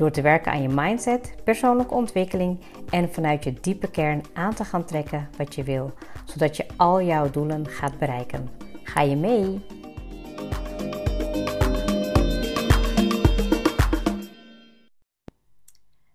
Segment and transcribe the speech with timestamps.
[0.00, 4.64] Door te werken aan je mindset, persoonlijke ontwikkeling en vanuit je diepe kern aan te
[4.64, 5.92] gaan trekken wat je wil,
[6.24, 8.48] zodat je al jouw doelen gaat bereiken.
[8.82, 9.60] Ga je mee?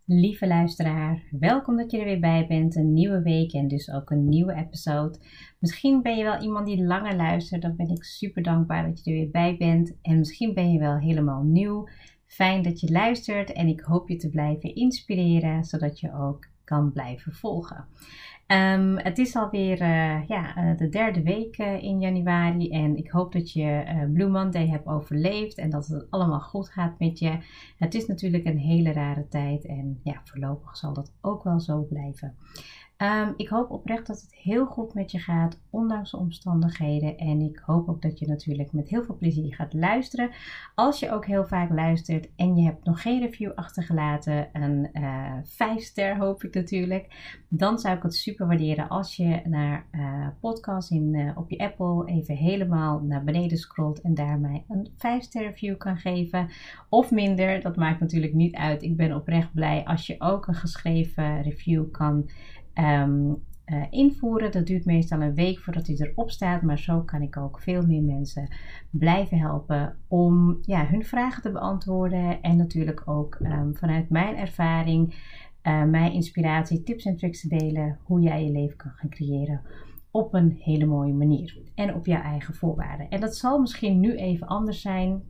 [0.05, 2.75] Lieve luisteraar, welkom dat je er weer bij bent.
[2.75, 5.20] Een nieuwe week en dus ook een nieuwe episode.
[5.59, 9.11] Misschien ben je wel iemand die langer luistert, dan ben ik super dankbaar dat je
[9.11, 9.97] er weer bij bent.
[10.02, 11.88] En misschien ben je wel helemaal nieuw.
[12.36, 16.91] Fijn dat je luistert en ik hoop je te blijven inspireren, zodat je ook kan
[16.91, 17.86] blijven volgen.
[18.47, 23.09] Um, het is alweer uh, ja, uh, de derde week uh, in januari en ik
[23.09, 27.38] hoop dat je Blue Monday hebt overleefd en dat het allemaal goed gaat met je.
[27.78, 31.83] Het is natuurlijk een hele rare tijd en ja, voorlopig zal dat ook wel zo
[31.83, 32.36] blijven.
[32.97, 37.17] Um, ik hoop oprecht dat het heel goed met je gaat, ondanks de omstandigheden.
[37.17, 40.31] En ik hoop ook dat je natuurlijk met heel veel plezier gaat luisteren.
[40.75, 45.33] Als je ook heel vaak luistert en je hebt nog geen review achtergelaten, een uh,
[45.43, 50.27] 5 ster hoop ik natuurlijk, dan zou ik het super waarderen als je naar uh,
[50.39, 54.88] podcast in, uh, op je Apple even helemaal naar beneden scrolt en daar mij een
[54.97, 56.49] 5 ster review kan geven.
[56.89, 58.83] Of minder, dat maakt natuurlijk niet uit.
[58.83, 62.29] Ik ben oprecht blij als je ook een geschreven review kan
[62.80, 64.52] um, uh, invoeren.
[64.52, 67.86] Dat duurt meestal een week voordat hij erop staat, maar zo kan ik ook veel
[67.86, 68.56] meer mensen
[68.90, 75.14] blijven helpen om ja, hun vragen te beantwoorden en natuurlijk ook um, vanuit mijn ervaring,
[75.64, 79.62] uh, mijn inspiratie, tips en tricks te delen hoe jij je leven kan gaan creëren
[80.12, 83.09] op een hele mooie manier en op jouw eigen voorwaarden.
[83.09, 85.24] En dat zal misschien nu even anders zijn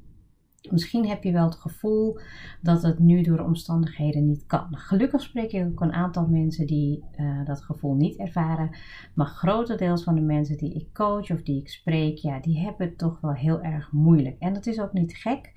[0.71, 2.19] Misschien heb je wel het gevoel
[2.61, 4.67] dat het nu door omstandigheden niet kan.
[4.71, 8.75] Gelukkig spreek ik ook een aantal mensen die uh, dat gevoel niet ervaren.
[9.13, 12.87] Maar grotendeels van de mensen die ik coach of die ik spreek, ja, die hebben
[12.87, 14.35] het toch wel heel erg moeilijk.
[14.39, 15.53] En dat is ook niet gek.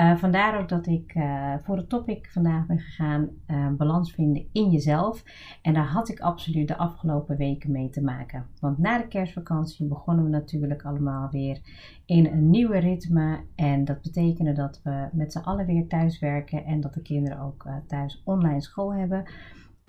[0.00, 4.46] Uh, vandaar ook dat ik uh, voor het topic vandaag ben gegaan, uh, balans vinden
[4.52, 5.24] in jezelf.
[5.62, 8.46] En daar had ik absoluut de afgelopen weken mee te maken.
[8.60, 11.60] Want na de kerstvakantie begonnen we natuurlijk allemaal weer
[12.06, 13.40] in een nieuwe ritme.
[13.54, 17.40] En dat betekende dat we met z'n allen weer thuis werken en dat de kinderen
[17.40, 19.24] ook thuis online school hebben.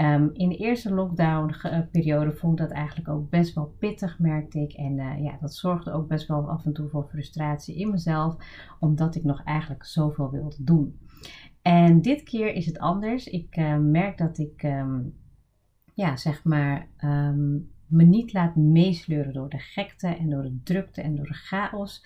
[0.02, 4.74] Um, in de eerste lockdown-periode vond ik dat eigenlijk ook best wel pittig, merkte ik.
[4.74, 8.36] En uh, ja, dat zorgde ook best wel af en toe voor frustratie in mezelf,
[8.80, 11.00] omdat ik nog eigenlijk zoveel wilde doen.
[11.62, 13.28] En dit keer is het anders.
[13.28, 15.14] Ik uh, merk dat ik, um,
[15.94, 21.02] ja, zeg maar, um, me niet laat meesleuren door de gekte en door de drukte
[21.02, 22.06] en door de chaos,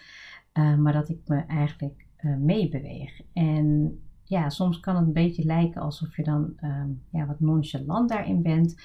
[0.54, 2.06] maar dat ik me eigenlijk
[2.40, 3.22] meebeweeg.
[3.34, 8.10] En ja, soms kan het een beetje lijken alsof je dan um, ja, wat nonchalant
[8.10, 8.76] daarin bent.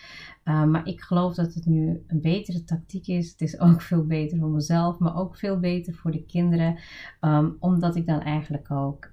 [0.44, 3.30] Um, maar ik geloof dat het nu een betere tactiek is.
[3.30, 6.78] Het is ook veel beter voor mezelf, maar ook veel beter voor de kinderen.
[7.20, 9.12] Um, omdat ik dan eigenlijk ook,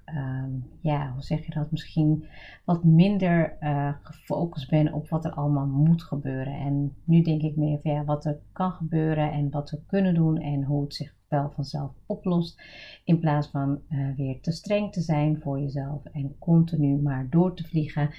[0.81, 2.25] ja, hoe zeg je dat, misschien
[2.65, 6.53] wat minder uh, gefocust ben op wat er allemaal moet gebeuren.
[6.53, 10.13] En nu denk ik meer van ja, wat er kan gebeuren en wat we kunnen
[10.13, 12.61] doen en hoe het zich wel vanzelf oplost.
[13.03, 17.55] In plaats van uh, weer te streng te zijn voor jezelf en continu maar door
[17.55, 18.09] te vliegen.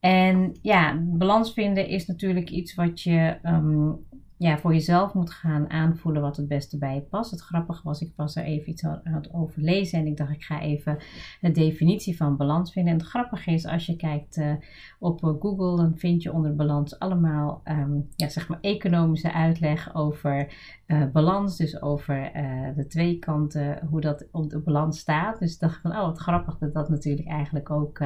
[0.00, 4.06] En ja, balans vinden is natuurlijk iets wat je um,
[4.36, 7.30] ja, voor jezelf moet gaan aanvoelen wat het beste bij je past.
[7.30, 10.42] Het grappige was, ik was er even iets aan het overlezen en ik dacht, ik
[10.42, 10.98] ga even
[11.40, 12.92] de definitie van balans vinden.
[12.92, 14.52] En het grappige is, als je kijkt uh,
[14.98, 20.52] op Google, dan vind je onder balans allemaal um, ja, zeg maar economische uitleg over
[20.86, 21.56] uh, balans.
[21.56, 22.30] Dus over
[22.76, 25.38] de twee kanten, hoe dat op de balans staat.
[25.38, 27.98] Dus ik dacht van, oh wat grappig dat dat natuurlijk eigenlijk ook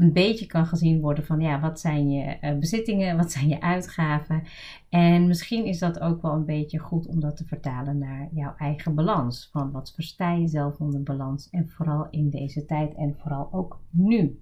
[0.00, 4.42] een beetje kan gezien worden van, ja, wat zijn je bezittingen, wat zijn je uitgaven.
[4.88, 8.54] En misschien is dat ook wel een beetje goed om dat te vertalen naar jouw
[8.56, 9.48] eigen balans.
[9.52, 13.80] Van wat versta je zelf onder balans en vooral in deze tijd en vooral ook
[13.90, 14.40] nu.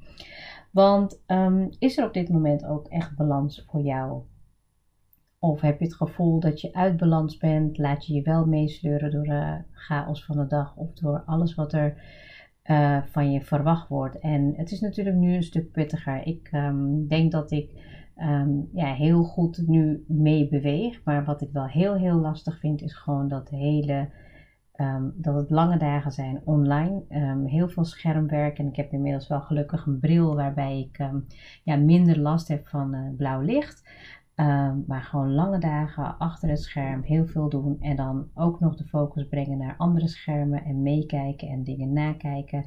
[0.70, 4.22] Want um, is er op dit moment ook echt balans voor jou?
[5.38, 7.78] Of heb je het gevoel dat je uit balans bent?
[7.78, 11.72] Laat je je wel meesleuren door de chaos van de dag of door alles wat
[11.72, 12.02] er
[12.70, 14.19] uh, van je verwacht wordt?
[14.19, 16.26] En het is natuurlijk nu een stuk pittiger.
[16.26, 17.70] Ik um, denk dat ik
[18.17, 21.00] um, ja, heel goed nu mee beweeg.
[21.05, 24.09] Maar wat ik wel heel, heel lastig vind, is gewoon dat hele
[24.73, 27.03] ehm, dat het lange dagen zijn online.
[27.47, 28.59] Heel veel schermwerk.
[28.59, 31.09] En ik heb inmiddels wel gelukkig een bril waarbij ik
[31.65, 33.88] ja, minder last heb van uh, blauw licht.
[34.87, 37.76] Maar gewoon lange dagen achter het scherm, heel veel doen.
[37.81, 42.64] En dan ook nog de focus brengen naar andere schermen en meekijken en dingen nakijken.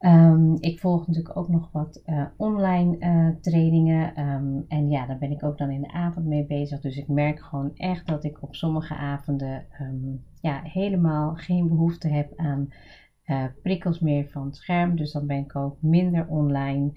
[0.00, 4.28] Um, ik volg natuurlijk ook nog wat uh, online uh, trainingen.
[4.28, 6.80] Um, en ja, daar ben ik ook dan in de avond mee bezig.
[6.80, 9.66] Dus ik merk gewoon echt dat ik op sommige avonden
[10.40, 12.68] ja, helemaal geen behoefte heb aan
[13.26, 14.96] uh, prikkels meer van het scherm.
[14.96, 16.92] Dus dan ben ik ook minder online.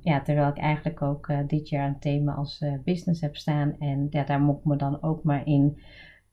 [0.00, 3.78] Ja, terwijl ik eigenlijk ook dit jaar een thema als business heb staan.
[3.78, 5.78] En daar moet ik me dan ook maar in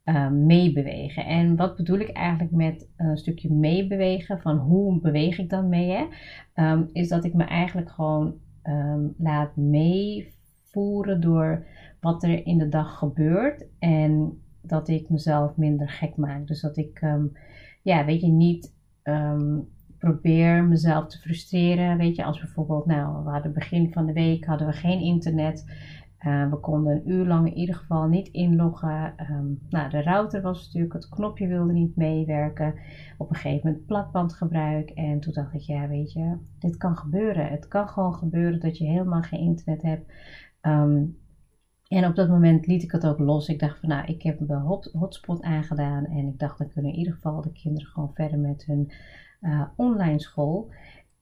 [0.05, 1.25] uh, meebewegen.
[1.25, 4.41] En wat bedoel ik eigenlijk met een stukje meebewegen?
[4.41, 5.91] Van hoe beweeg ik dan mee?
[5.91, 6.07] Hè?
[6.53, 8.35] Ehm, is dat ik me eigenlijk gewoon
[9.17, 11.65] laat meevoeren door
[11.99, 13.67] wat er in de dag gebeurt.
[13.79, 16.47] En dat ik mezelf minder gek maak.
[16.47, 17.15] Dus dat ik,
[17.81, 18.73] ja, weet je, niet
[20.05, 21.97] probeer mezelf te frustreren.
[21.97, 25.65] Weet je, als bijvoorbeeld, nou, we hadden begin van de week hadden we geen internet.
[26.25, 29.13] Uh, we konden een uur lang in ieder geval niet inloggen.
[29.31, 32.75] Um, nou, de router was natuurlijk, het knopje wilde niet meewerken.
[33.17, 34.89] Op een gegeven moment plakbandgebruik.
[34.89, 37.47] En toen dacht ik, ja, weet je, dit kan gebeuren.
[37.47, 40.11] Het kan gewoon gebeuren dat je helemaal geen internet hebt.
[40.61, 41.17] Um,
[41.87, 43.47] en op dat moment liet ik het ook los.
[43.47, 46.05] Ik dacht van, nou, ik heb een hotspot aangedaan.
[46.05, 48.91] En ik dacht, dan kunnen in ieder geval de kinderen gewoon verder met hun
[49.75, 50.69] online school.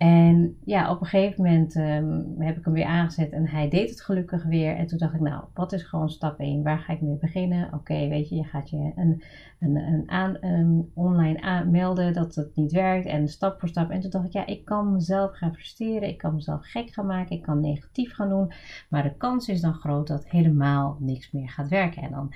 [0.03, 3.89] En ja, op een gegeven moment um, heb ik hem weer aangezet en hij deed
[3.89, 4.75] het gelukkig weer.
[4.75, 6.63] En toen dacht ik, nou, wat is gewoon stap 1?
[6.63, 7.73] Waar ga ik mee beginnen?
[7.73, 9.23] Oké, weet je, je gaat je een,
[9.59, 13.89] een, een aan, um, online aanmelden dat het niet werkt en stap voor stap.
[13.89, 17.05] En toen dacht ik, ja, ik kan mezelf gaan frustreren, ik kan mezelf gek gaan
[17.05, 18.51] maken, ik kan negatief gaan doen.
[18.89, 22.01] Maar de kans is dan groot dat helemaal niks meer gaat werken.
[22.01, 22.33] En dan,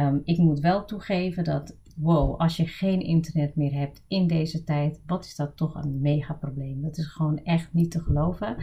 [0.00, 4.64] um, ik moet wel toegeven dat wow, als je geen internet meer hebt in deze
[4.64, 6.82] tijd, wat is dat toch een mega probleem.
[6.82, 8.56] Dat is gewoon echt niet te geloven.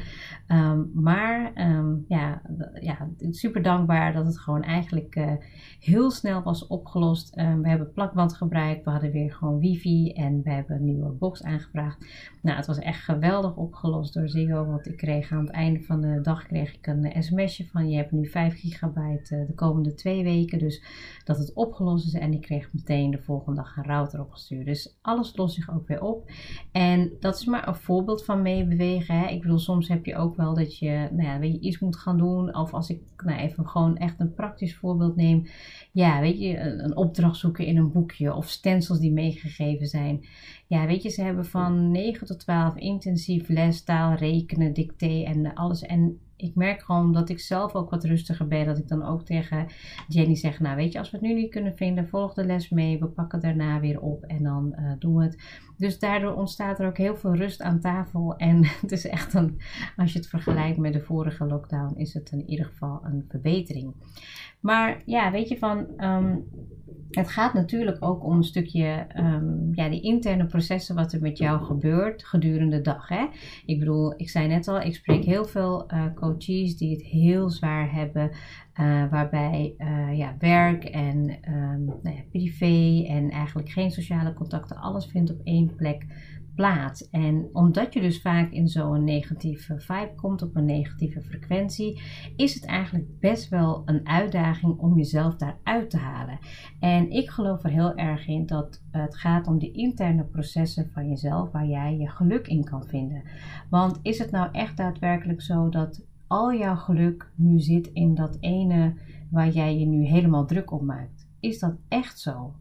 [0.48, 2.42] Um, maar um, ja,
[2.80, 5.32] ja, super dankbaar dat het gewoon eigenlijk uh,
[5.80, 7.38] heel snel was opgelost.
[7.38, 11.12] Um, we hebben plakband gebruikt, we hadden weer gewoon wifi en we hebben een nieuwe
[11.12, 12.06] box aangevraagd.
[12.42, 16.02] Nou, het was echt geweldig opgelost door Ziggo, want ik kreeg aan het einde van
[16.02, 19.94] de dag kreeg ik een sms'je van je hebt nu 5 gigabyte uh, de komende
[19.94, 20.60] twee weken.
[20.60, 20.84] Dus
[21.24, 24.66] dat het opgelost is en ik kreeg meteen de volgende dag een router opgestuurd.
[24.66, 26.32] Dus alles lost zich ook weer op.
[26.72, 29.20] En dat is maar een voorbeeld van meebewegen.
[29.20, 29.28] Hè.
[29.28, 31.98] Ik bedoel, soms heb je ook wel dat je, nou ja, weet je, iets moet
[31.98, 32.56] gaan doen.
[32.56, 35.48] Of als ik nou even gewoon echt een praktisch voorbeeld neem.
[35.92, 40.26] Ja, weet je, een opdracht zoeken in een boekje of stencils die meegegeven zijn.
[40.70, 45.54] Ja, weet je, ze hebben van 9 tot 12 intensief les, taal, rekenen, dicté en
[45.54, 45.82] alles.
[45.82, 48.66] En ik merk gewoon dat ik zelf ook wat rustiger ben.
[48.66, 49.68] Dat ik dan ook tegen
[50.08, 52.70] Jenny zeg: Nou, weet je, als we het nu niet kunnen vinden, volg de les
[52.70, 53.00] mee.
[53.00, 55.62] We pakken daarna weer op en dan uh, doen we het.
[55.80, 58.36] Dus daardoor ontstaat er ook heel veel rust aan tafel.
[58.36, 59.62] En het is echt een,
[59.96, 63.94] als je het vergelijkt met de vorige lockdown, is het in ieder geval een verbetering.
[64.60, 65.88] Maar ja, weet je van.
[65.98, 66.48] Um,
[67.10, 71.38] het gaat natuurlijk ook om een stukje um, ja, die interne processen wat er met
[71.38, 73.08] jou gebeurt gedurende de dag.
[73.08, 73.26] Hè?
[73.66, 77.50] Ik bedoel, ik zei net al, ik spreek heel veel uh, coaches die het heel
[77.50, 78.32] zwaar hebben.
[78.80, 81.18] Uh, waarbij uh, ja, werk en
[81.50, 86.06] um, nou ja, privé en eigenlijk geen sociale contacten, alles vindt op één plek
[86.60, 87.10] plaats.
[87.10, 92.02] En omdat je dus vaak in zo'n negatieve vibe komt, op een negatieve frequentie,
[92.36, 96.40] is het eigenlijk best wel een uitdaging om jezelf daaruit te halen.
[96.80, 101.08] En ik geloof er heel erg in dat het gaat om de interne processen van
[101.10, 103.24] jezelf waar jij je geluk in kan vinden.
[103.70, 108.38] Want is het nou echt daadwerkelijk zo dat al jouw geluk nu zit in dat
[108.40, 108.94] ene
[109.32, 111.28] waar jij je nu helemaal druk om maakt?
[111.40, 112.54] Is dat echt zo?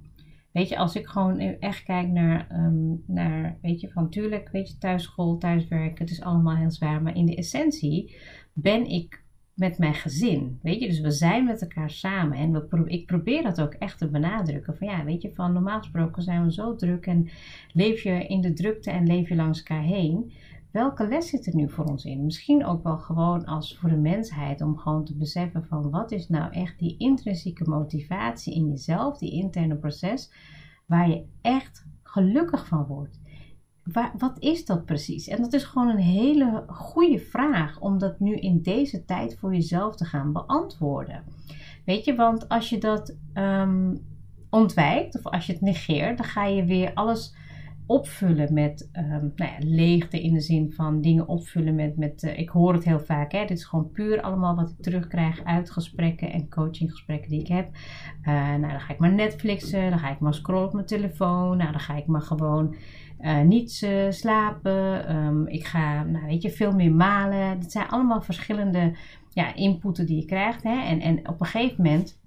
[0.52, 4.68] Weet je, als ik gewoon echt kijk naar, um, naar weet je, van tuurlijk, weet
[4.68, 4.78] je,
[5.38, 7.02] thuiswerken, het is allemaal heel zwaar.
[7.02, 8.16] Maar in de essentie
[8.52, 9.24] ben ik
[9.58, 10.58] met mijn gezin.
[10.62, 12.38] Weet je, dus we zijn met elkaar samen.
[12.38, 14.76] En we ik probeer dat ook echt te benadrukken.
[14.76, 17.28] Van ja, weet je, van normaal gesproken zijn we zo druk en
[17.72, 20.32] leef je in de drukte en leef je langs elkaar heen.
[20.78, 22.24] Welke les zit er nu voor ons in?
[22.24, 26.28] Misschien ook wel gewoon als voor de mensheid om gewoon te beseffen van wat is
[26.28, 30.32] nou echt die intrinsieke motivatie in jezelf, die interne proces,
[30.86, 33.20] waar je echt gelukkig van wordt.
[33.82, 35.28] Waar, wat is dat precies?
[35.28, 39.54] En dat is gewoon een hele goede vraag om dat nu in deze tijd voor
[39.54, 41.24] jezelf te gaan beantwoorden.
[41.84, 44.06] Weet je, want als je dat um,
[44.50, 47.34] ontwijkt of als je het negeert, dan ga je weer alles
[47.88, 52.38] opvullen met um, nou ja, leegte in de zin van dingen opvullen met, met uh,
[52.38, 55.70] ik hoor het heel vaak, hè, dit is gewoon puur allemaal wat ik terugkrijg uit
[55.70, 57.68] gesprekken en coachinggesprekken die ik heb.
[58.22, 61.56] Uh, nou, dan ga ik maar Netflixen, dan ga ik maar scrollen op mijn telefoon,
[61.56, 62.76] nou, dan ga ik maar gewoon
[63.20, 65.16] uh, niet slapen.
[65.16, 67.60] Um, ik ga, nou, weet je, veel meer malen.
[67.60, 68.96] Dat zijn allemaal verschillende
[69.32, 70.62] ja, inputen die je krijgt.
[70.62, 70.82] Hè?
[70.82, 72.20] En, en op een gegeven moment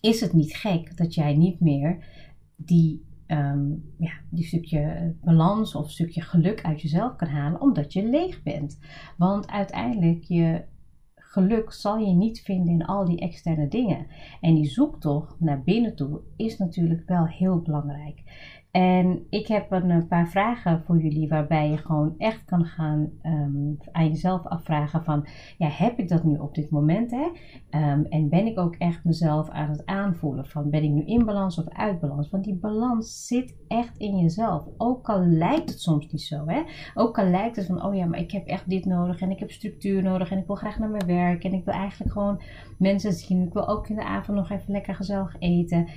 [0.00, 2.04] is het niet gek dat jij niet meer
[2.56, 8.08] die um, ja, die stukje balans of stukje geluk uit jezelf kan halen, omdat je
[8.08, 8.78] leeg bent.
[9.16, 10.64] Want uiteindelijk, je
[11.14, 14.06] geluk zal je niet vinden in al die externe dingen.
[14.40, 18.22] En die zoektocht naar binnen toe is natuurlijk wel heel belangrijk.
[18.72, 23.78] En ik heb een paar vragen voor jullie waarbij je gewoon echt kan gaan um,
[23.92, 25.26] aan jezelf afvragen van,
[25.58, 27.10] ja, heb ik dat nu op dit moment?
[27.10, 27.26] Hè?
[27.78, 31.24] Um, en ben ik ook echt mezelf aan het aanvoelen van, ben ik nu in
[31.24, 32.30] balans of uit balans?
[32.30, 34.68] Want die balans zit echt in jezelf.
[34.76, 36.62] Ook al lijkt het soms niet zo, hè?
[36.94, 39.38] Ook al lijkt het van, oh ja, maar ik heb echt dit nodig en ik
[39.38, 42.40] heb structuur nodig en ik wil graag naar mijn werk en ik wil eigenlijk gewoon
[42.78, 43.46] mensen zien.
[43.46, 45.88] Ik wil ook in de avond nog even lekker gezellig eten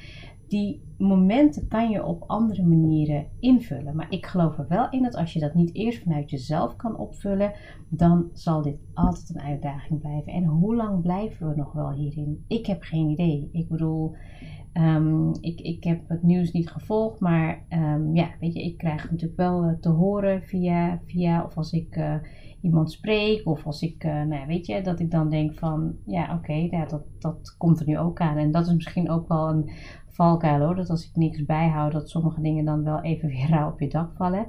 [0.47, 3.95] die momenten kan je op andere manieren invullen.
[3.95, 6.97] Maar ik geloof er wel in dat als je dat niet eerst vanuit jezelf kan
[6.97, 7.53] opvullen,
[7.89, 10.33] dan zal dit altijd een uitdaging blijven.
[10.33, 12.43] En hoe lang blijven we nog wel hierin?
[12.47, 13.49] Ik heb geen idee.
[13.51, 14.15] Ik bedoel,
[14.73, 19.11] um, ik, ik heb het nieuws niet gevolgd, maar um, ja, weet je, ik krijg
[19.11, 21.95] natuurlijk wel uh, te horen via, via of als ik.
[21.95, 22.15] Uh,
[22.65, 26.33] iemand spreek of als ik, uh, nou weet je, dat ik dan denk van, ja
[26.33, 28.37] oké, dat, dat komt er nu ook aan.
[28.37, 29.69] En dat is misschien ook wel een
[30.07, 30.75] valkuil hoor.
[30.75, 33.87] Dat als ik niks bijhoud, dat sommige dingen dan wel even weer rauw op je
[33.87, 34.45] dak vallen.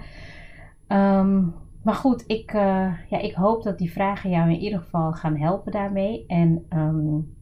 [0.89, 5.13] Um, maar goed, ik, uh, ja, ik hoop dat die vragen jou in ieder geval
[5.13, 6.27] gaan helpen daarmee.
[6.27, 7.36] En um,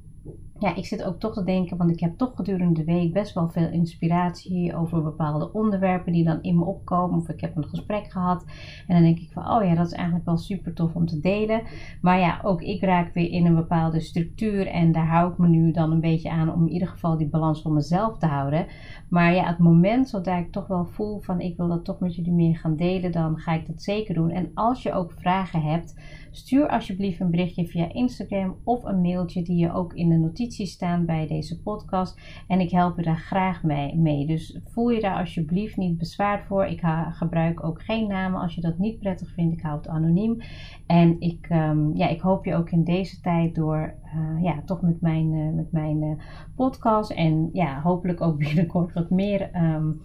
[0.58, 3.34] ja, ik zit ook toch te denken, want ik heb toch gedurende de week best
[3.34, 7.18] wel veel inspiratie over bepaalde onderwerpen die dan in me opkomen.
[7.18, 8.44] Of ik heb een gesprek gehad
[8.87, 11.20] en dan denk ik van, oh ja, dat is eigenlijk wel super tof om te
[11.20, 11.62] delen.
[12.00, 15.49] Maar ja, ook ik raak weer in een bepaalde structuur en daar hou ik me
[15.49, 18.66] nu dan een beetje aan om in ieder geval die balans voor mezelf te houden.
[19.08, 22.14] Maar ja, het moment zodra ik toch wel voel van, ik wil dat toch met
[22.14, 24.30] jullie meer gaan delen, dan ga ik dat zeker doen.
[24.30, 25.94] En als je ook vragen hebt,
[26.36, 30.72] stuur alsjeblieft een berichtje via Instagram of een mailtje die je ook in de notities
[30.72, 32.20] staan bij deze podcast.
[32.48, 33.62] En ik help je daar graag
[33.94, 34.26] mee.
[34.26, 36.64] Dus voel je daar alsjeblieft niet bezwaard voor.
[36.64, 39.52] Ik gebruik ook geen namen als je dat niet prettig vindt.
[39.52, 40.40] Ik hou het anoniem.
[40.86, 44.83] En ik, um, ja, ik hoop je ook in deze tijd door uh, ja, toch
[44.83, 46.12] met mijn, uh, met mijn uh,
[46.56, 50.00] podcast en ja, hopelijk ook binnenkort wat meer um,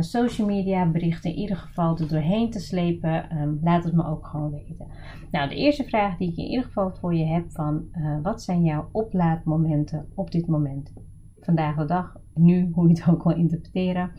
[0.00, 3.38] social media berichten in ieder geval er doorheen te slepen.
[3.38, 4.86] Um, laat het me ook gewoon weten.
[5.30, 7.84] Nou, de eerste vraag die ik in ieder geval voor je heb van
[8.22, 10.92] wat zijn jouw oplaadmomenten op dit moment?
[11.40, 14.10] Vandaag de dag, nu, hoe je het ook wil interpreteren.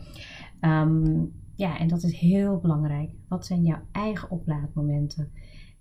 [0.60, 3.10] Um, ja, en dat is heel belangrijk.
[3.28, 5.32] Wat zijn jouw eigen oplaadmomenten?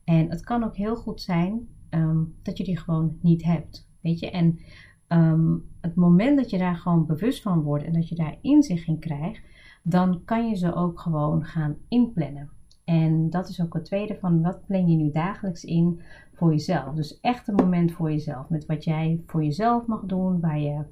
[0.04, 3.90] En het kan ook heel goed zijn um, dat je die gewoon niet hebt.
[4.02, 4.60] Weet je, en
[5.08, 8.88] um, het moment dat je daar gewoon bewust van wordt en dat je daar inzicht
[8.88, 9.42] in krijgt,
[9.84, 12.50] dan kan je ze ook gewoon gaan inplannen.
[12.84, 16.02] En dat is ook het tweede van wat plan je nu dagelijks in
[16.34, 16.96] voor jezelf.
[16.96, 18.50] Dus echt een moment voor jezelf.
[18.50, 20.84] Met wat jij voor jezelf mag doen, waar je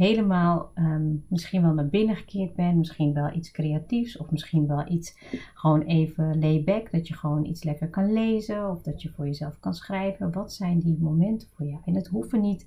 [0.00, 4.88] helemaal um, misschien wel naar binnen gekeerd bent, misschien wel iets creatiefs of misschien wel
[4.88, 5.18] iets
[5.54, 9.58] gewoon even layback, dat je gewoon iets lekker kan lezen of dat je voor jezelf
[9.60, 10.32] kan schrijven.
[10.32, 11.80] Wat zijn die momenten voor jou?
[11.84, 12.66] En het hoeven niet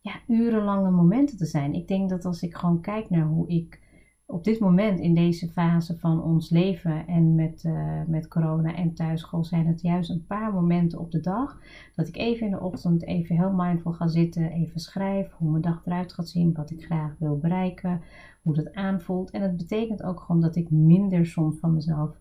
[0.00, 1.74] ja, urenlange momenten te zijn.
[1.74, 3.80] Ik denk dat als ik gewoon kijk naar hoe ik
[4.30, 8.94] op dit moment in deze fase van ons leven en met, uh, met corona en
[8.94, 11.60] thuisschool zijn het juist een paar momenten op de dag
[11.94, 15.62] dat ik even in de ochtend even heel mindful ga zitten, even schrijf hoe mijn
[15.62, 18.00] dag eruit gaat zien, wat ik graag wil bereiken,
[18.42, 19.30] hoe dat aanvoelt.
[19.30, 22.16] En het betekent ook gewoon dat ik minder soms van mezelf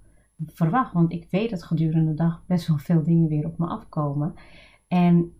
[0.45, 3.65] verwacht, want ik weet dat gedurende de dag best wel veel dingen weer op me
[3.65, 4.33] afkomen.
[4.87, 5.31] En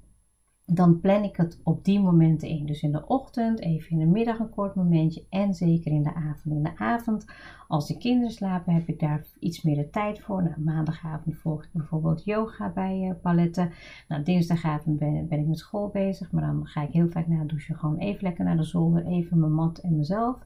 [0.70, 2.66] dan plan ik het op die momenten in.
[2.66, 6.14] Dus in de ochtend, even in de middag een kort momentje en zeker in de
[6.14, 6.56] avond.
[6.56, 7.26] In de avond,
[7.68, 10.44] als de kinderen slapen, heb ik daar iets meer de tijd voor.
[10.44, 13.72] Nou, maandagavond volg ik bijvoorbeeld yoga bij paletten.
[14.08, 17.50] Nou, dinsdagavond ben, ik met school bezig, maar dan ga ik heel vaak na het
[17.50, 20.42] douchen gewoon even lekker naar de zolder, even mijn mat en mezelf.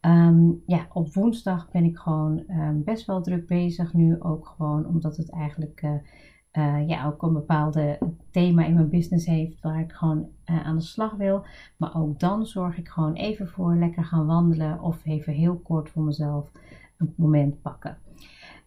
[0.00, 4.86] Um, ja, op woensdag ben ik gewoon um, best wel druk bezig nu, ook gewoon
[4.86, 5.82] omdat het eigenlijk...
[5.82, 5.92] Uh,
[6.52, 7.98] uh, ja, ook een bepaalde
[8.30, 11.44] thema in mijn business heeft waar ik gewoon uh, aan de slag wil.
[11.76, 15.90] Maar ook dan zorg ik gewoon even voor lekker gaan wandelen of even heel kort
[15.90, 16.50] voor mezelf
[16.96, 17.98] een moment pakken.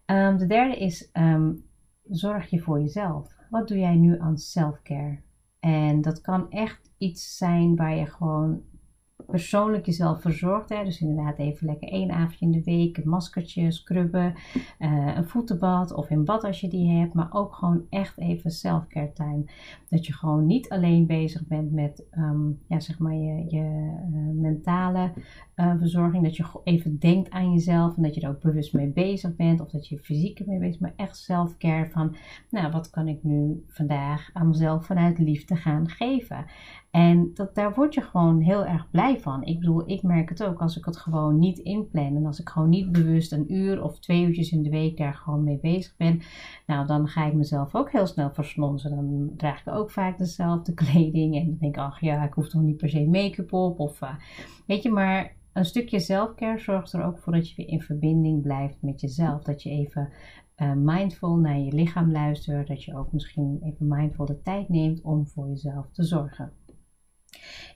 [0.05, 1.65] Um, de derde is um,
[2.03, 3.35] zorg je voor jezelf.
[3.49, 5.19] Wat doe jij nu aan self-care?
[5.59, 8.61] En dat kan echt iets zijn waar je gewoon
[9.25, 10.69] persoonlijk jezelf verzorgt.
[10.69, 10.83] Hè?
[10.83, 14.33] Dus inderdaad even lekker één avondje in de week, een maskertje, scrubben,
[14.79, 17.13] uh, een voetenbad of in bad als je die hebt.
[17.13, 19.43] Maar ook gewoon echt even self-care time.
[19.89, 24.41] Dat je gewoon niet alleen bezig bent met ehm, ja, zeg maar je, je uh,
[24.41, 25.11] mentale
[25.55, 26.23] uh, verzorging.
[26.23, 29.61] Dat je even denkt aan jezelf en dat je er ook bewust mee bezig bent.
[29.61, 30.97] Of dat je fysiek ermee bezig bent.
[30.97, 32.15] Maar echt self-care van,
[32.49, 36.45] nou wat kan ik nu vandaag aan mezelf vanuit liefde gaan geven.
[36.93, 39.43] En dat, daar word je gewoon heel erg blij van.
[39.43, 42.15] Ik bedoel, ik merk het ook als ik het gewoon niet inplan.
[42.15, 45.13] En als ik gewoon niet bewust een uur of twee uurtjes in de week daar
[45.13, 46.21] gewoon mee bezig ben.
[46.65, 48.89] Nou, dan ga ik mezelf ook heel snel verslonzen.
[48.89, 51.35] Dan draag ik ook vaak dezelfde kleding.
[51.35, 53.79] En dan denk ik, ach ja, ik hoef toch niet per se make-up op.
[53.79, 54.15] Of uh,
[54.67, 58.41] weet je, maar een stukje zelfcare zorgt er ook voor dat je weer in verbinding
[58.41, 59.43] blijft met jezelf.
[59.43, 60.09] Dat je even
[60.57, 62.67] uh, mindful naar je lichaam luistert.
[62.67, 66.51] Dat je ook misschien even mindful de tijd neemt om voor jezelf te zorgen.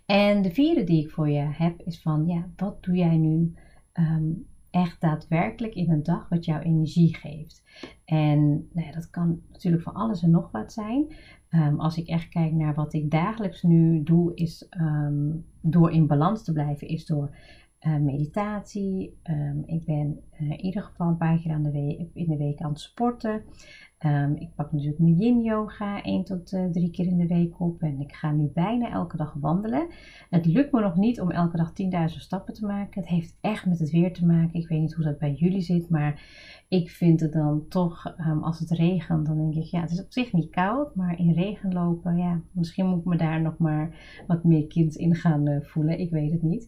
[0.05, 3.53] En de vierde die ik voor je heb is van, ja, wat doe jij nu
[3.93, 7.63] um, echt daadwerkelijk in een dag wat jouw energie geeft?
[8.05, 11.15] En nou ja, dat kan natuurlijk van alles en nog wat zijn.
[11.49, 16.07] Um, als ik echt kijk naar wat ik dagelijks nu doe, is um, door in
[16.07, 17.35] balans te blijven, is door
[17.81, 19.17] uh, meditatie.
[19.65, 22.69] Ik ben uh, in ieder geval een paar keer aan de in de week aan
[22.69, 23.43] het sporten.
[24.05, 27.59] Um, ik pak natuurlijk mijn yin yoga 1 tot uh, 3 keer in de week
[27.59, 27.81] op.
[27.81, 29.87] En ik ga nu bijna elke dag wandelen.
[30.29, 31.71] Het lukt me nog niet om elke dag
[32.11, 33.01] 10.000 stappen te maken.
[33.01, 34.59] Het heeft echt met het weer te maken.
[34.59, 35.89] Ik weet niet hoe dat bij jullie zit.
[35.89, 36.21] Maar
[36.67, 40.03] ik vind het dan toch, um, als het regent, dan denk ik, ja, het is
[40.03, 40.95] op zich niet koud.
[40.95, 43.95] Maar in regen lopen, ja, misschien moet ik me daar nog maar
[44.27, 45.99] wat meer kind in gaan uh, voelen.
[45.99, 46.67] Ik weet het niet.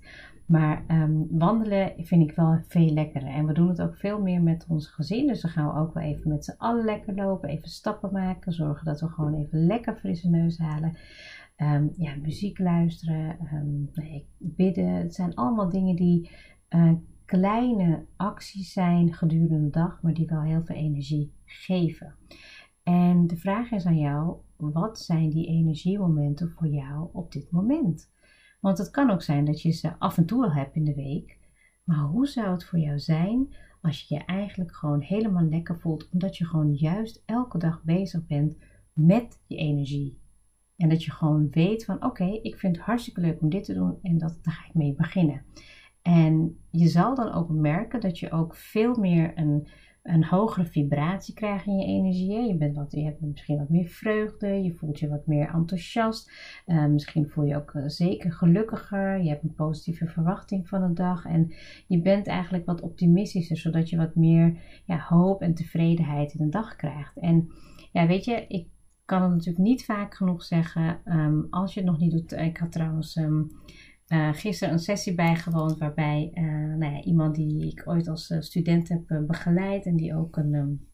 [0.49, 3.29] Maar um, wandelen vind ik wel veel lekkerder.
[3.29, 5.27] En we doen het ook veel meer met ons gezin.
[5.27, 7.49] Dus dan gaan we ook wel even met z'n allen lekker lopen.
[7.49, 8.51] Even stappen maken.
[8.51, 10.97] Zorgen dat we gewoon even lekker frisse neus halen.
[11.57, 13.37] Um, ja, muziek luisteren.
[13.93, 14.93] Nee, bidden.
[14.93, 16.29] Het zijn allemaal dingen die
[16.69, 16.93] uh,
[17.25, 20.01] kleine acties zijn gedurende de dag.
[20.01, 22.15] Maar die wel heel veel energie geven.
[22.83, 24.35] En de vraag is aan jou.
[24.57, 28.17] Wat zijn die energiemomenten voor jou op dit moment?
[28.59, 30.95] Want het kan ook zijn dat je ze af en toe al hebt in de
[30.95, 31.37] week.
[31.83, 36.09] Maar hoe zou het voor jou zijn als je je eigenlijk gewoon helemaal lekker voelt,
[36.09, 38.57] omdat je gewoon juist elke dag bezig bent
[38.93, 40.19] met je energie?
[40.77, 43.73] En dat je gewoon weet van oké, ik vind het hartstikke leuk om dit te
[43.73, 45.43] doen en dat, daar ga ik mee beginnen.
[46.01, 49.67] En je zal dan ook merken dat je ook veel meer een
[50.03, 52.47] een hogere vibratie krijgen in je energie.
[52.47, 56.31] Je, bent wat, je hebt misschien wat meer vreugde, je voelt je wat meer enthousiast.
[56.67, 59.21] Uh, misschien voel je ook uh, zeker gelukkiger.
[59.21, 61.25] Je hebt een positieve verwachting van de dag.
[61.25, 61.53] En
[61.87, 66.51] je bent eigenlijk wat optimistischer, zodat je wat meer ja, hoop en tevredenheid in de
[66.51, 67.17] dag krijgt.
[67.17, 67.51] En
[67.91, 68.67] ja, weet je, ik
[69.05, 70.99] kan het natuurlijk niet vaak genoeg zeggen.
[71.05, 72.31] Um, als je het nog niet doet.
[72.31, 73.15] Ik had trouwens.
[73.15, 73.47] Um,
[74.09, 76.43] uh, gisteren een sessie bijgewoond waarbij uh,
[76.77, 80.53] nou ja, iemand die ik ooit als uh, student heb begeleid en die ook een,
[80.53, 80.87] um,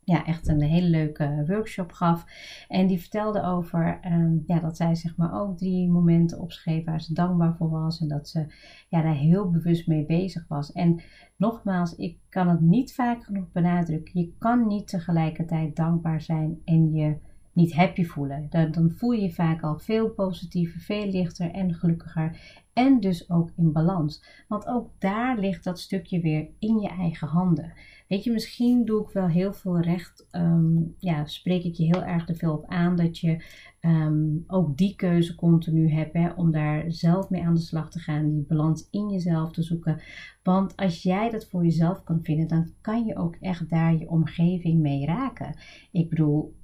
[0.00, 2.24] ja, echt een hele leuke workshop gaf.
[2.68, 7.00] En die vertelde over um, ja, dat zij zeg maar ook drie momenten opschreef waar
[7.00, 8.46] ze dankbaar voor was en dat ze
[8.88, 10.72] ja, daar heel bewust mee bezig was.
[10.72, 11.02] En
[11.36, 14.20] nogmaals, ik kan het niet vaak genoeg benadrukken.
[14.20, 17.16] Je kan niet tegelijkertijd dankbaar zijn en je
[17.54, 18.46] niet happy voelen.
[18.50, 22.62] Dan, dan voel je je vaak al veel positiever, veel lichter en gelukkiger.
[22.72, 24.24] En dus ook in balans.
[24.48, 27.72] Want ook daar ligt dat stukje weer in je eigen handen.
[28.08, 30.26] Weet je, misschien doe ik wel heel veel recht.
[30.32, 33.44] Um, ja, spreek ik je heel erg te veel op aan dat je
[33.80, 36.12] um, ook die keuze continu hebt.
[36.12, 38.30] Hè, om daar zelf mee aan de slag te gaan.
[38.30, 40.00] Die balans in jezelf te zoeken.
[40.42, 44.08] Want als jij dat voor jezelf kan vinden, dan kan je ook echt daar je
[44.08, 45.56] omgeving mee raken.
[45.90, 46.54] Ik bedoel,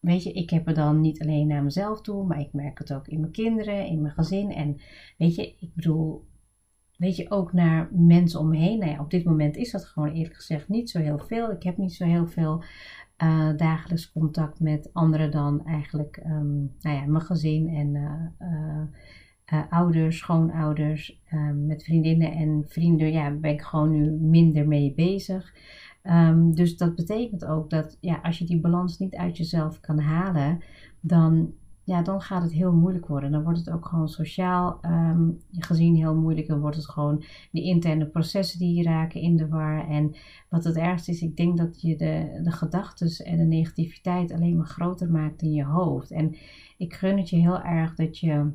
[0.00, 2.92] weet je, ik heb er dan niet alleen naar mezelf toe, maar ik merk het
[2.92, 4.52] ook in mijn kinderen, in mijn gezin.
[4.52, 4.80] En
[5.16, 6.26] weet je, ik bedoel,
[6.96, 8.78] weet je, ook naar mensen om me heen.
[8.78, 11.50] Nou ja, op dit moment is dat gewoon eerlijk gezegd niet zo heel veel.
[11.50, 12.62] Ik heb niet zo heel veel
[13.22, 18.82] uh, dagelijks contact met anderen dan eigenlijk, um, nou ja, mijn gezin en uh,
[19.52, 21.22] uh, ouders, schoonouders,
[21.66, 23.12] met vriendinnen en vrienden.
[23.12, 25.54] Ja, ben ik gewoon nu minder mee bezig.
[26.02, 29.98] Um, dus dat betekent ook dat ja, als je die balans niet uit jezelf kan
[29.98, 30.62] halen,
[31.00, 31.52] dan,
[31.84, 33.30] ja, dan gaat het heel moeilijk worden.
[33.30, 36.46] Dan wordt het ook gewoon sociaal um, gezien heel moeilijk.
[36.46, 39.88] Dan wordt het gewoon de interne processen die je raken in de war.
[39.88, 40.16] En
[40.48, 44.56] wat het ergste is, ik denk dat je de, de gedachten en de negativiteit alleen
[44.56, 46.10] maar groter maakt in je hoofd.
[46.10, 46.36] En
[46.76, 48.52] ik gun het je heel erg dat je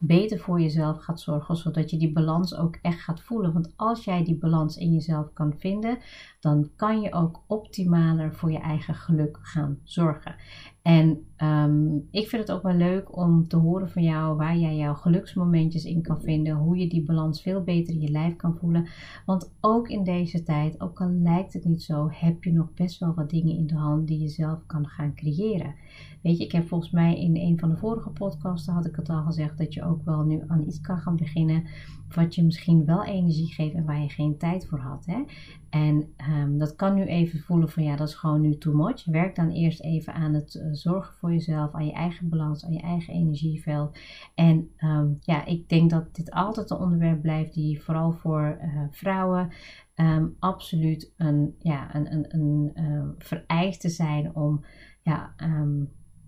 [0.00, 3.52] beter voor jezelf gaat zorgen, zodat je die balans ook echt gaat voelen.
[3.52, 5.98] Want als jij die balans in jezelf kan vinden,
[6.46, 10.34] dan kan je ook optimaler voor je eigen geluk gaan zorgen.
[10.82, 14.76] En ehm, ik vind het ook wel leuk om te horen van jou waar jij
[14.76, 16.56] jouw geluksmomentjes in kan vinden.
[16.56, 18.88] Hoe je die balans veel beter in je lijf kan voelen.
[19.24, 22.98] Want ook in deze tijd, ook al lijkt het niet zo, heb je nog best
[22.98, 25.74] wel wat dingen in de hand die je zelf kan gaan creëren.
[26.22, 29.08] Weet je, ik heb volgens mij in een van de vorige podcasten had ik het
[29.08, 31.64] al gezegd dat je ook wel nu aan iets kan gaan beginnen
[32.14, 35.06] wat je misschien wel energie geeft en waar je geen tijd voor had.
[35.06, 35.24] Hè?
[35.70, 39.04] En um, dat kan nu even voelen van ja, dat is gewoon nu too much.
[39.04, 42.72] Werk dan eerst even aan het uh, zorgen voor jezelf, aan je eigen balans, aan
[42.72, 43.98] je eigen energieveld.
[44.34, 48.82] En um, ja, ik denk dat dit altijd een onderwerp blijft die vooral voor uh,
[48.90, 49.50] vrouwen
[49.94, 54.64] um, absoluut een, ja, een, een, een uh, vereiste zijn om,
[55.02, 55.34] ja,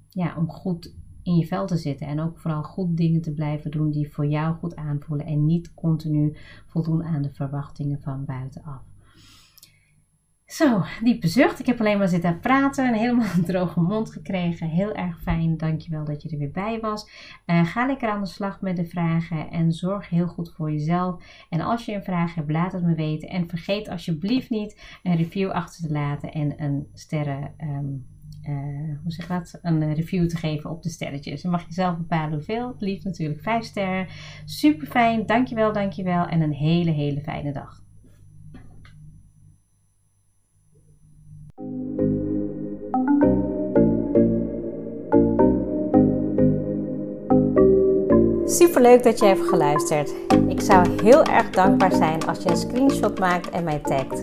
[0.09, 0.95] ja, om goed
[1.29, 2.07] in je vel te zitten.
[2.07, 5.27] En ook vooral goed dingen te blijven doen die voor jou goed aanvoelen.
[5.27, 6.37] En niet continu
[6.67, 8.83] voldoen aan de verwachtingen van buitenaf.
[10.47, 11.59] Zo, diepe zucht.
[11.59, 14.69] Ik heb alleen maar zitten praten en helemaal een droge mond gekregen.
[14.69, 15.57] Heel erg fijn.
[15.57, 17.11] Dankjewel dat je er weer bij was.
[17.47, 21.25] Uh, ga lekker aan de slag met de vragen en zorg heel goed voor jezelf.
[21.49, 23.29] En als je een vraag hebt, laat het me weten.
[23.29, 27.55] En vergeet alsjeblieft niet een review achter te laten en een sterren.
[27.61, 27.79] Uh,
[29.03, 31.43] hoe zeg dat, een review te geven op de sterretjes.
[31.43, 32.69] Dan mag je zelf bepalen hoeveel.
[32.69, 34.07] Het liefst natuurlijk 5 sterren.
[34.45, 37.87] Super fijn, dankjewel, dankjewel en een hele, hele fijne dag.
[48.51, 50.15] Super leuk dat je hebt geluisterd.
[50.49, 54.23] Ik zou heel erg dankbaar zijn als je een screenshot maakt en mij tagt.